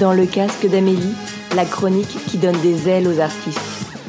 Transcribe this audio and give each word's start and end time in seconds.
Dans 0.00 0.14
le 0.14 0.24
casque 0.24 0.66
d'Amélie, 0.66 1.12
la 1.54 1.66
chronique 1.66 2.16
qui 2.26 2.38
donne 2.38 2.58
des 2.62 2.88
ailes 2.88 3.06
aux 3.06 3.20
artistes. 3.20 3.60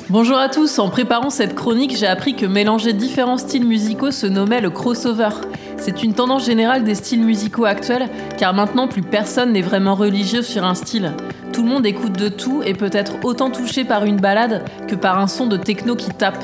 Bonjour 0.09 0.37
à 0.37 0.47
tous, 0.47 0.79
en 0.79 0.89
préparant 0.89 1.29
cette 1.29 1.53
chronique, 1.53 1.97
j'ai 1.97 2.07
appris 2.07 2.33
que 2.33 2.45
mélanger 2.45 2.93
différents 2.93 3.37
styles 3.37 3.67
musicaux 3.67 4.11
se 4.11 4.25
nommait 4.25 4.61
le 4.61 4.69
crossover. 4.69 5.27
C'est 5.75 6.01
une 6.01 6.13
tendance 6.13 6.45
générale 6.45 6.85
des 6.85 6.95
styles 6.95 7.25
musicaux 7.25 7.65
actuels, 7.65 8.07
car 8.37 8.53
maintenant 8.53 8.87
plus 8.87 9.01
personne 9.01 9.51
n'est 9.51 9.61
vraiment 9.61 9.95
religieux 9.95 10.43
sur 10.43 10.63
un 10.63 10.75
style. 10.75 11.11
Tout 11.51 11.61
le 11.61 11.67
monde 11.67 11.85
écoute 11.85 12.17
de 12.17 12.29
tout 12.29 12.63
et 12.63 12.73
peut 12.73 12.91
être 12.93 13.15
autant 13.25 13.49
touché 13.49 13.83
par 13.83 14.05
une 14.05 14.15
balade 14.15 14.63
que 14.87 14.95
par 14.95 15.19
un 15.19 15.27
son 15.27 15.47
de 15.47 15.57
techno 15.57 15.97
qui 15.97 16.11
tape. 16.11 16.41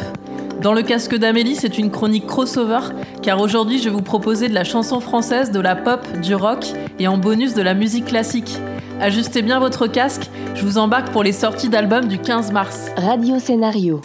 Dans 0.62 0.74
le 0.74 0.82
casque 0.82 1.16
d'Amélie, 1.16 1.56
c'est 1.56 1.78
une 1.78 1.90
chronique 1.90 2.28
crossover, 2.28 2.80
car 3.22 3.40
aujourd'hui 3.40 3.78
je 3.78 3.86
vais 3.86 3.92
vous 3.92 4.02
proposer 4.02 4.50
de 4.50 4.54
la 4.54 4.66
chanson 4.66 5.00
française, 5.00 5.52
de 5.52 5.62
la 5.62 5.78
pop, 5.78 6.06
du 6.22 6.36
rock 6.36 6.66
et 7.00 7.08
en 7.08 7.18
bonus 7.18 7.54
de 7.54 7.62
la 7.62 7.76
musique 7.76 8.08
classique. 8.08 8.60
Ajustez 9.00 9.44
bien 9.44 9.60
votre 9.60 9.86
casque, 9.86 10.28
je 10.56 10.64
vous 10.64 10.80
embarque 10.80 11.12
pour 11.12 11.22
les 11.22 11.32
sorties 11.32 11.70
d'albums 11.70 12.08
du 12.08 12.18
15 12.18 12.52
mars. 12.52 12.88
Radio 12.98 13.38
Scénario. 13.38 14.02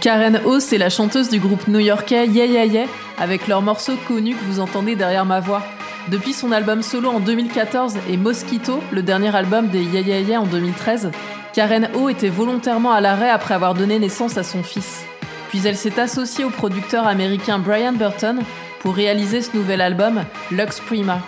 Karen 0.00 0.40
O, 0.46 0.60
c'est 0.60 0.78
la 0.78 0.88
chanteuse 0.88 1.28
du 1.28 1.38
groupe 1.38 1.68
new-yorkais 1.68 2.26
Yeah 2.26 2.46
Yeah 2.46 2.64
Yeah, 2.64 2.86
avec 3.18 3.48
leur 3.48 3.60
morceau 3.60 3.92
connu 4.08 4.34
que 4.34 4.42
vous 4.44 4.58
entendez 4.58 4.96
derrière 4.96 5.26
ma 5.26 5.40
voix. 5.40 5.62
Depuis 6.08 6.32
son 6.32 6.52
album 6.52 6.80
solo 6.80 7.10
en 7.10 7.20
2014 7.20 7.98
et 8.08 8.16
Mosquito, 8.16 8.80
le 8.92 9.02
dernier 9.02 9.34
album 9.36 9.68
des 9.68 9.82
Yeah 9.82 10.00
Yeah 10.00 10.20
Yeah 10.20 10.40
en 10.40 10.46
2013, 10.46 11.10
Karen 11.52 11.90
O 11.94 12.08
était 12.08 12.30
volontairement 12.30 12.92
à 12.92 13.02
l'arrêt 13.02 13.28
après 13.28 13.52
avoir 13.52 13.74
donné 13.74 13.98
naissance 13.98 14.38
à 14.38 14.42
son 14.42 14.62
fils. 14.62 15.04
Puis 15.50 15.60
elle 15.66 15.76
s'est 15.76 16.00
associée 16.00 16.44
au 16.44 16.50
producteur 16.50 17.06
américain 17.06 17.58
Brian 17.58 17.92
Burton 17.92 18.40
pour 18.78 18.94
réaliser 18.94 19.42
ce 19.42 19.54
nouvel 19.54 19.82
album, 19.82 20.24
Lux 20.50 20.80
Prima, 20.80 21.18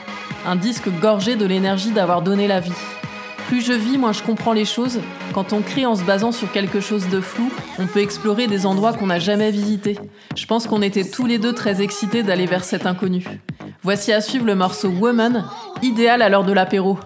un 0.46 0.56
disque 0.56 0.88
gorgé 1.02 1.36
de 1.36 1.44
l'énergie 1.44 1.90
d'avoir 1.90 2.22
donné 2.22 2.48
la 2.48 2.60
vie. 2.60 2.72
Plus 3.52 3.60
je 3.60 3.74
vis, 3.74 3.98
moins 3.98 4.12
je 4.12 4.22
comprends 4.22 4.54
les 4.54 4.64
choses. 4.64 5.00
Quand 5.34 5.52
on 5.52 5.60
crée 5.60 5.84
en 5.84 5.94
se 5.94 6.04
basant 6.04 6.32
sur 6.32 6.50
quelque 6.50 6.80
chose 6.80 7.10
de 7.10 7.20
flou, 7.20 7.52
on 7.78 7.86
peut 7.86 8.00
explorer 8.00 8.46
des 8.46 8.64
endroits 8.64 8.94
qu'on 8.94 9.08
n'a 9.08 9.18
jamais 9.18 9.50
visités. 9.50 9.98
Je 10.34 10.46
pense 10.46 10.66
qu'on 10.66 10.80
était 10.80 11.04
tous 11.04 11.26
les 11.26 11.36
deux 11.36 11.52
très 11.52 11.82
excités 11.82 12.22
d'aller 12.22 12.46
vers 12.46 12.64
cet 12.64 12.86
inconnu. 12.86 13.26
Voici 13.82 14.10
à 14.10 14.22
suivre 14.22 14.46
le 14.46 14.54
morceau 14.54 14.88
Woman, 14.88 15.44
idéal 15.82 16.22
à 16.22 16.30
l'heure 16.30 16.44
de 16.44 16.52
l'apéro. 16.54 16.98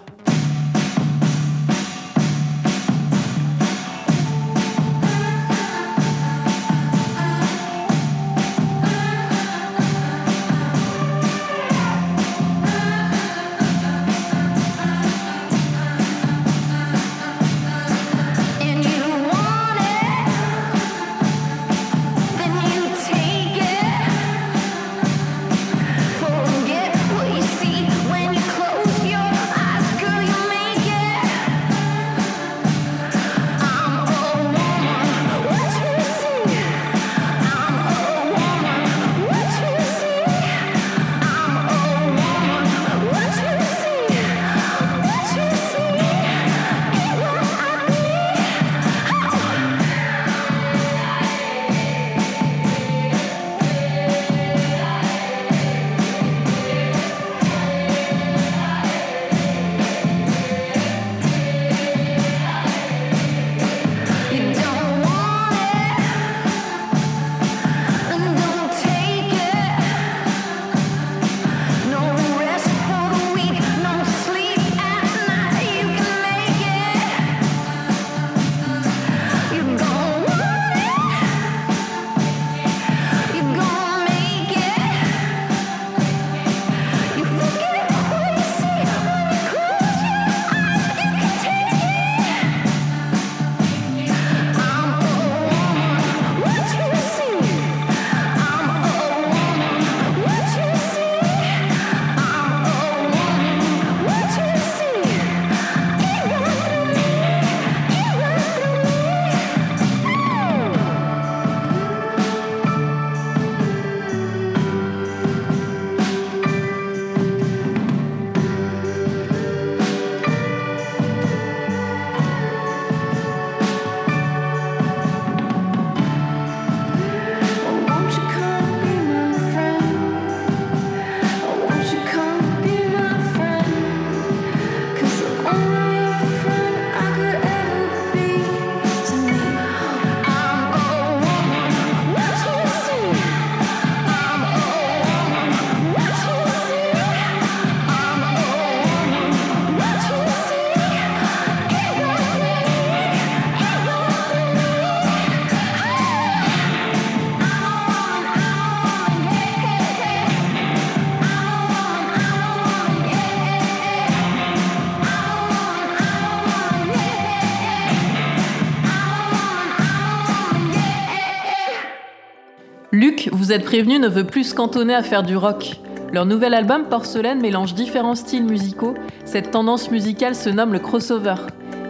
Vous 173.47 173.53
êtes 173.53 173.63
prévenu, 173.63 173.97
ne 173.97 174.09
veut 174.09 174.25
plus 174.25 174.49
se 174.49 174.53
cantonner 174.53 174.93
à 174.93 175.03
faire 175.03 175.23
du 175.23 175.37
rock. 175.37 175.79
Leur 176.11 176.25
nouvel 176.25 176.53
album 176.53 176.83
Porcelaine 176.83 177.39
mélange 177.39 177.75
différents 177.75 178.13
styles 178.13 178.43
musicaux. 178.43 178.93
Cette 179.23 179.51
tendance 179.51 179.89
musicale 179.89 180.35
se 180.35 180.49
nomme 180.49 180.73
le 180.73 180.79
crossover. 180.79 181.35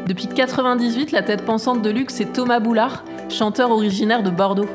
Depuis 0.06 0.28
98, 0.28 1.12
la 1.12 1.24
tête 1.24 1.44
pensante 1.46 1.82
de 1.82 1.90
Luc, 1.90 2.12
c'est 2.12 2.32
Thomas 2.32 2.60
Boulard, 2.60 3.04
chanteur 3.30 3.72
originaire 3.72 4.22
de 4.22 4.30
Bordeaux. 4.30 4.70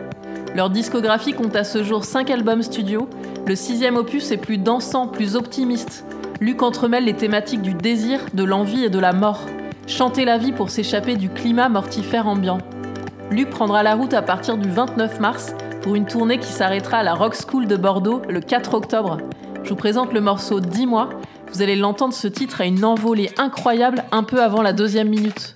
Leur 0.57 0.71
discographie 0.71 1.35
compte 1.35 1.55
à 1.55 1.63
ce 1.63 1.85
jour 1.85 2.05
5 2.05 2.29
albums 2.31 2.65
studio. 2.65 3.09
Le 3.47 3.55
sixième 3.55 3.97
opus 3.97 4.33
est 4.33 4.37
plus 4.37 4.59
dansant, 4.59 5.07
plus 5.07 5.37
optimiste. 5.37 6.05
Luc 6.41 6.65
entremêle 6.65 7.05
les 7.05 7.15
thématiques 7.15 7.63
du 7.63 7.75
désir, 7.75 8.19
de 8.35 8.43
l'envie 8.43 8.83
et 8.83 8.91
de 8.91 8.99
la 8.99 9.13
mort. 9.13 9.47
Chanter 9.87 10.25
la 10.25 10.37
vie 10.37 10.51
pour 10.51 10.69
s'échapper 10.69 11.15
du 11.15 11.29
climat 11.29 11.69
mortifère 11.69 12.27
ambiant. 12.27 12.59
Luc 13.31 13.51
prendra 13.51 13.85
la 13.85 13.95
route 13.95 14.15
à 14.15 14.23
partir 14.23 14.59
du 14.59 14.69
29 14.69 15.21
mars 15.21 15.55
pour 15.83 15.97
une 15.97 16.07
tournée 16.07 16.39
qui 16.39 16.47
s'arrêtera 16.47 16.99
à 16.99 17.03
la 17.03 17.15
Rock 17.15 17.35
School 17.35 17.67
de 17.67 17.77
Bordeaux 17.77 18.23
le 18.29 18.41
4 18.41 18.75
octobre. 18.75 19.19
Je 19.65 19.69
vous 19.69 19.77
présente 19.77 20.13
le 20.13 20.21
morceau 20.21 20.61
10 20.61 20.87
mois. 20.87 21.11
Vous 21.53 21.61
allez 21.61 21.77
l'entendre, 21.77 22.15
ce 22.15 22.29
titre 22.29 22.61
a 22.61 22.65
une 22.65 22.85
envolée 22.85 23.31
incroyable 23.37 24.05
un 24.13 24.23
peu 24.23 24.43
avant 24.43 24.63
la 24.63 24.73
deuxième 24.73 25.09
minute. 25.09 25.55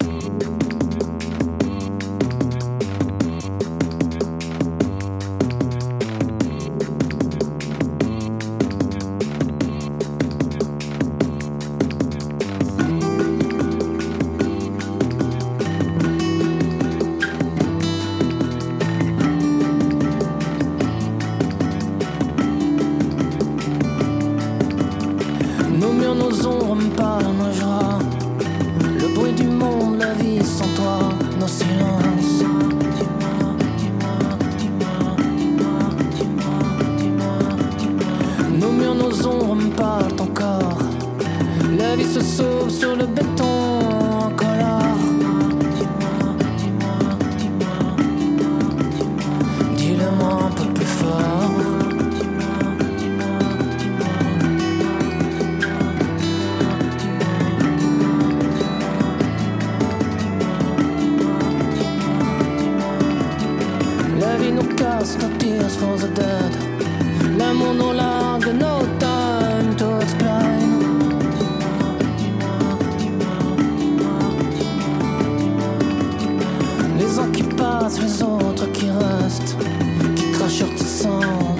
ans 77.19 77.31
qui 77.33 77.43
passent, 77.43 78.01
les 78.01 78.23
autres 78.23 78.71
qui 78.73 78.91
restent, 78.91 79.57
qui 80.17 80.31
crachent 80.33 80.61
leur 80.61 80.79
sang. 80.79 81.56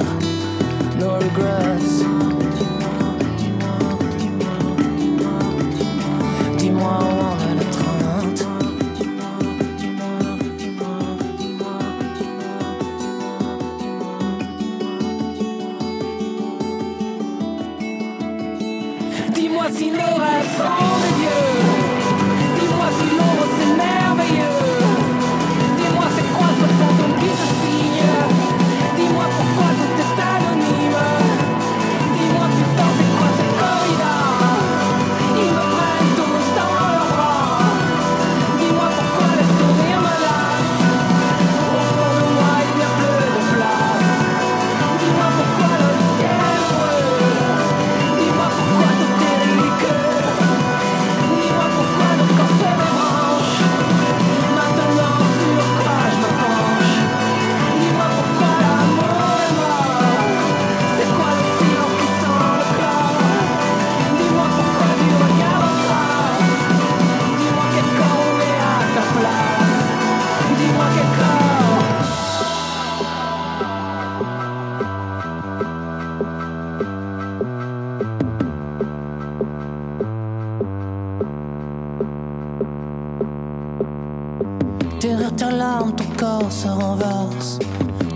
ton 85.93 86.05
corps 86.17 86.53
se 86.53 86.69
renverse. 86.69 87.59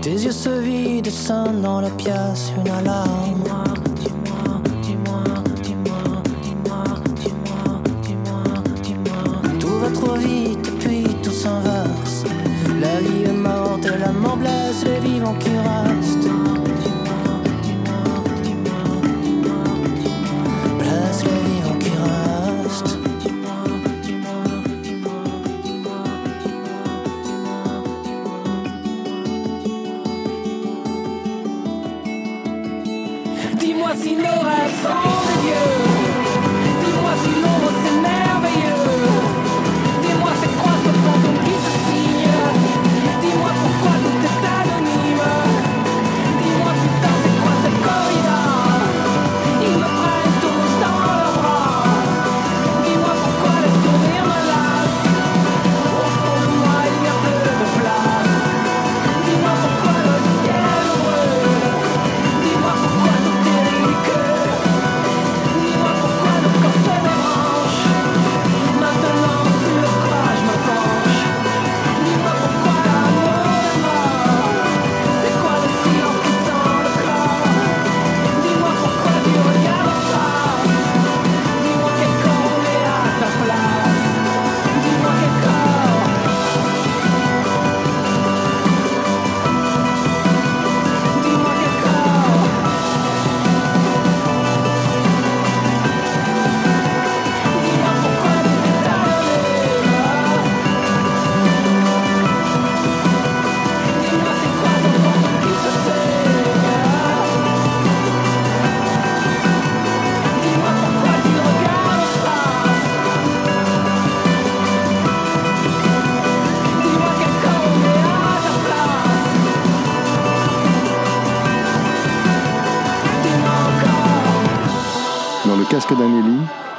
Tes 0.01 0.13
yeux 0.13 0.31
se 0.31 0.49
vident, 0.49 1.11
sonnent 1.11 1.61
dans 1.61 1.81
la 1.81 1.89
pièce 1.91 2.51
une 2.57 2.71
alarme. 2.71 3.60
voici 33.93 34.15
nos 34.15 34.23
raisons 34.23 35.25
de 35.27 35.47
you. 35.47 35.90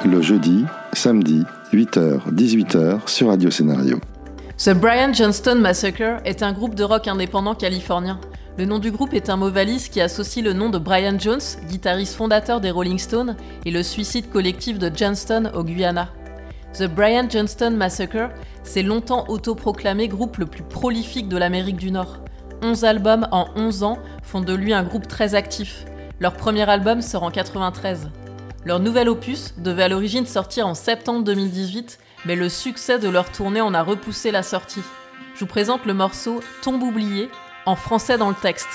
Le 0.05 0.21
jeudi, 0.23 0.65
samedi, 0.91 1.43
8h-18h 1.71 3.07
sur 3.07 3.27
Radio 3.27 3.51
Scénario. 3.51 3.99
The 4.57 4.71
Brian 4.71 5.13
Johnston 5.13 5.59
Massacre 5.59 6.19
est 6.25 6.41
un 6.41 6.51
groupe 6.51 6.73
de 6.73 6.83
rock 6.83 7.07
indépendant 7.07 7.53
californien. 7.53 8.19
Le 8.57 8.65
nom 8.65 8.79
du 8.79 8.89
groupe 8.89 9.13
est 9.13 9.29
un 9.29 9.37
mot 9.37 9.51
valise 9.51 9.89
qui 9.89 10.01
associe 10.01 10.43
le 10.43 10.53
nom 10.53 10.71
de 10.71 10.79
Brian 10.79 11.19
Jones, 11.19 11.41
guitariste 11.69 12.15
fondateur 12.15 12.59
des 12.59 12.71
Rolling 12.71 12.97
Stones, 12.97 13.35
et 13.65 13.71
le 13.71 13.83
suicide 13.83 14.31
collectif 14.31 14.79
de 14.79 14.89
Johnston 14.91 15.51
au 15.53 15.63
Guyana. 15.63 16.09
The 16.73 16.85
Brian 16.85 17.27
Johnston 17.29 17.75
Massacre 17.77 18.31
s'est 18.63 18.81
longtemps 18.81 19.25
autoproclamé 19.27 20.07
groupe 20.07 20.37
le 20.37 20.47
plus 20.47 20.63
prolifique 20.63 21.29
de 21.29 21.37
l'Amérique 21.37 21.77
du 21.77 21.91
Nord. 21.91 22.17
11 22.63 22.83
albums 22.83 23.27
en 23.31 23.45
11 23.55 23.83
ans 23.83 23.99
font 24.23 24.41
de 24.41 24.55
lui 24.55 24.73
un 24.73 24.81
groupe 24.81 25.07
très 25.07 25.35
actif. 25.35 25.85
Leur 26.19 26.33
premier 26.33 26.67
album 26.67 27.01
sort 27.03 27.21
en 27.21 27.29
93. 27.29 28.09
Leur 28.65 28.79
nouvel 28.79 29.09
opus 29.09 29.53
devait 29.57 29.83
à 29.83 29.87
l'origine 29.89 30.25
sortir 30.25 30.67
en 30.67 30.73
septembre 30.73 31.23
2018, 31.25 31.99
mais 32.25 32.35
le 32.35 32.47
succès 32.47 32.97
de 32.97 33.09
leur 33.09 33.29
tournée 33.29 33.59
en 33.59 33.73
a 33.73 33.83
repoussé 33.83 34.31
la 34.31 34.41
sortie. 34.41 34.83
Je 35.35 35.41
vous 35.41 35.47
présente 35.47 35.85
le 35.85 35.93
morceau 35.93 36.39
Tombe 36.61 36.83
oublié, 36.83 37.29
en 37.65 37.75
français 37.75 38.17
dans 38.17 38.29
le 38.29 38.35
texte. 38.35 38.69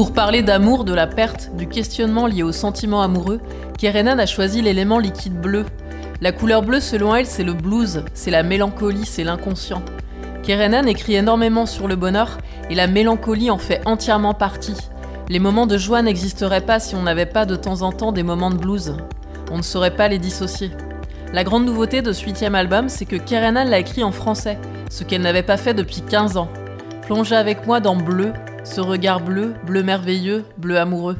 Pour 0.00 0.14
parler 0.14 0.40
d'amour, 0.40 0.84
de 0.84 0.94
la 0.94 1.06
perte, 1.06 1.50
du 1.58 1.68
questionnement 1.68 2.26
lié 2.26 2.42
au 2.42 2.52
sentiment 2.52 3.02
amoureux, 3.02 3.38
Kerenan 3.76 4.18
a 4.18 4.24
choisi 4.24 4.62
l'élément 4.62 4.98
liquide 4.98 5.38
bleu. 5.38 5.66
La 6.22 6.32
couleur 6.32 6.62
bleue, 6.62 6.80
selon 6.80 7.14
elle, 7.14 7.26
c'est 7.26 7.44
le 7.44 7.52
blues, 7.52 8.02
c'est 8.14 8.30
la 8.30 8.42
mélancolie, 8.42 9.04
c'est 9.04 9.24
l'inconscient. 9.24 9.82
Kerenan 10.42 10.86
écrit 10.86 11.16
énormément 11.16 11.66
sur 11.66 11.86
le 11.86 11.96
bonheur 11.96 12.38
et 12.70 12.74
la 12.74 12.86
mélancolie 12.86 13.50
en 13.50 13.58
fait 13.58 13.82
entièrement 13.84 14.32
partie. 14.32 14.88
Les 15.28 15.38
moments 15.38 15.66
de 15.66 15.76
joie 15.76 16.00
n'existeraient 16.00 16.64
pas 16.64 16.80
si 16.80 16.94
on 16.94 17.02
n'avait 17.02 17.26
pas 17.26 17.44
de 17.44 17.56
temps 17.56 17.82
en 17.82 17.92
temps 17.92 18.12
des 18.12 18.22
moments 18.22 18.50
de 18.50 18.56
blues. 18.56 18.96
On 19.50 19.58
ne 19.58 19.62
saurait 19.62 19.96
pas 19.96 20.08
les 20.08 20.18
dissocier. 20.18 20.70
La 21.34 21.44
grande 21.44 21.66
nouveauté 21.66 22.00
de 22.00 22.14
ce 22.14 22.24
huitième 22.24 22.54
album, 22.54 22.88
c'est 22.88 23.04
que 23.04 23.16
Kerenan 23.16 23.68
l'a 23.68 23.80
écrit 23.80 24.02
en 24.02 24.12
français, 24.12 24.58
ce 24.88 25.04
qu'elle 25.04 25.20
n'avait 25.20 25.42
pas 25.42 25.58
fait 25.58 25.74
depuis 25.74 26.00
15 26.00 26.38
ans. 26.38 26.48
Plongez 27.02 27.36
avec 27.36 27.66
moi 27.66 27.80
dans 27.80 27.96
Bleu, 27.96 28.32
ce 28.64 28.80
regard 28.80 29.20
bleu, 29.20 29.54
bleu 29.66 29.82
merveilleux, 29.82 30.44
bleu 30.58 30.78
amoureux. 30.78 31.16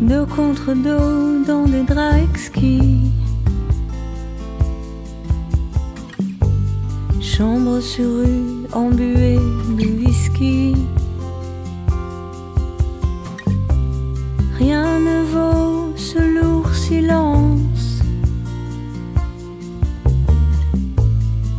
Dos 0.00 0.26
contre 0.26 0.72
dos 0.72 1.44
dans 1.46 1.66
des 1.66 1.82
draps 1.82 2.22
exquis. 2.30 3.10
Chambre 7.20 7.80
sur 7.80 8.06
rue, 8.06 8.66
embuée 8.72 9.38
de 9.76 10.06
whisky. 10.06 10.74
Silence 16.88 18.00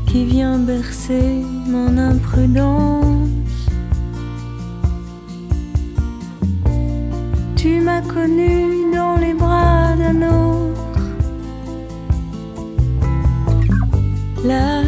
qui 0.08 0.26
vient 0.26 0.58
bercer 0.58 1.44
mon 1.68 1.92
imprudence. 2.00 3.60
Tu 7.56 7.80
m'as 7.80 8.02
connu 8.02 8.92
dans 8.96 9.18
les 9.18 9.36
bras 9.36 9.96
d'un 10.02 10.20
autre. 10.42 11.06
Là, 14.44 14.82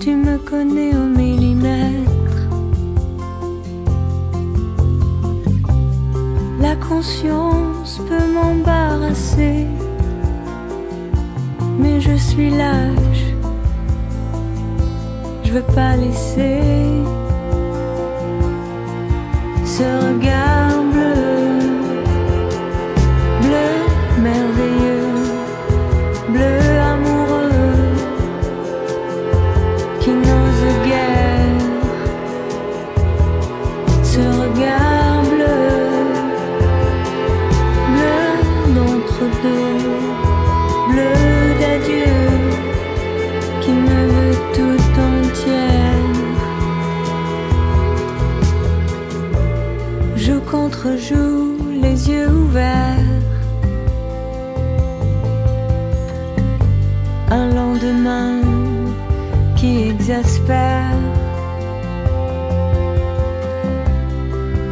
tu 0.00 0.10
me 0.16 0.38
connais 0.38 0.92
au 0.92 1.06
millimètre. 1.18 2.17
Conscience 6.98 8.00
peut 8.08 8.26
m'embarrasser, 8.34 9.68
mais 11.78 12.00
je 12.00 12.16
suis 12.16 12.50
lâche. 12.50 13.26
Je 15.44 15.52
veux 15.52 15.68
pas 15.76 15.94
laisser. 15.94 16.60
Ce 19.64 19.86
regard 20.06 20.82
bleu, 20.92 21.20
bleu 23.42 23.70
merveilleux, 24.26 24.97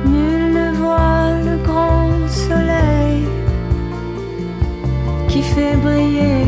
Nul 0.04 0.52
ne 0.52 0.72
voit 0.72 1.30
le 1.44 1.56
grand 1.62 2.28
soleil 2.28 3.24
qui 5.28 5.42
fait 5.42 5.76
briller 5.76 6.42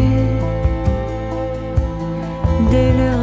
dès 2.73 2.93
le 3.01 3.18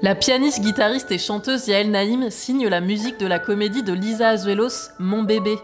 La 0.00 0.14
pianiste, 0.14 0.62
guitariste 0.62 1.12
et 1.12 1.18
chanteuse 1.18 1.68
Yael 1.68 1.90
Naïm 1.90 2.30
signe 2.30 2.66
la 2.66 2.80
musique 2.80 3.20
de 3.20 3.26
la 3.26 3.38
comédie 3.38 3.82
de 3.82 3.92
Lisa 3.92 4.30
Azuelos, 4.30 4.90
Mon 4.98 5.22
bébé. 5.22 5.58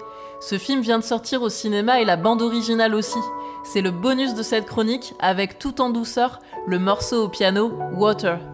Ce 0.47 0.59
film 0.59 0.83
vient 0.83 0.99
de 0.99 1.05
sortir 1.05 1.41
au 1.41 1.49
cinéma 1.49 2.03
et 2.03 2.05
la 2.05 2.17
bande 2.17 2.43
originale 2.43 2.95
aussi. 2.95 3.19
C'est 3.65 3.81
le 3.81 3.91
bonus 3.91 4.35
de 4.35 4.43
cette 4.43 4.67
chronique 4.67 5.15
avec 5.19 5.59
tout 5.59 5.81
en 5.81 5.89
douceur 5.89 6.43
le 6.67 6.79
morceau 6.79 7.25
au 7.25 7.29
piano 7.31 7.73
Water. 7.95 8.54